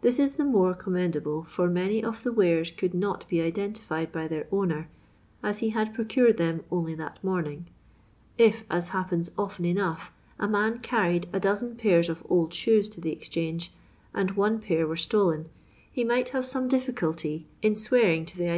[0.00, 4.10] This is the more com mendable, for many of the wares could not be identified
[4.10, 4.88] by their owner,
[5.42, 7.66] as he had procured them only that morning.
[8.38, 13.00] If, as happens often enough, a roan carried a dozen pairs of old shoes to
[13.02, 13.74] the Exchange,
[14.14, 15.50] and one pair were stolen,
[15.92, 18.56] he might have some difficulty in swearing to the SCENE IN PETTICOAT LANE.